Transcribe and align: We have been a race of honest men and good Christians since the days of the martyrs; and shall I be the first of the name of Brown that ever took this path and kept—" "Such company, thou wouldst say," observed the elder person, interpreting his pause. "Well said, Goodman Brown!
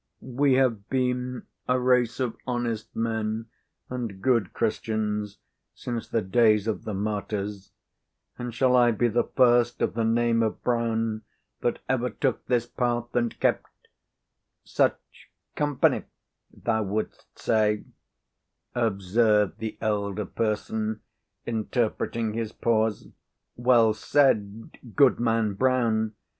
We 0.23 0.53
have 0.53 0.89
been 0.89 1.45
a 1.69 1.79
race 1.79 2.19
of 2.19 2.35
honest 2.47 2.95
men 2.95 3.51
and 3.87 4.19
good 4.19 4.51
Christians 4.51 5.37
since 5.75 6.07
the 6.07 6.23
days 6.23 6.65
of 6.67 6.85
the 6.85 6.95
martyrs; 6.95 7.71
and 8.35 8.51
shall 8.51 8.75
I 8.75 8.89
be 8.89 9.09
the 9.09 9.25
first 9.25 9.79
of 9.79 9.93
the 9.93 10.03
name 10.03 10.41
of 10.41 10.63
Brown 10.63 11.21
that 11.59 11.83
ever 11.87 12.09
took 12.09 12.43
this 12.47 12.65
path 12.65 13.15
and 13.15 13.39
kept—" 13.39 13.89
"Such 14.63 15.29
company, 15.55 16.05
thou 16.51 16.81
wouldst 16.81 17.37
say," 17.37 17.83
observed 18.73 19.59
the 19.59 19.77
elder 19.81 20.25
person, 20.25 21.01
interpreting 21.45 22.33
his 22.33 22.51
pause. 22.51 23.09
"Well 23.55 23.93
said, 23.93 24.79
Goodman 24.95 25.53
Brown! 25.53 26.13